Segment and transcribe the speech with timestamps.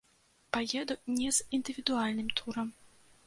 [0.55, 2.67] Паеду не з індывідуальным турам.